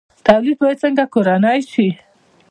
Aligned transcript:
تولید 0.25 0.57
باید 0.61 0.81
څنګه 0.83 1.03
کورنی 1.13 1.59
شي؟ 1.71 1.87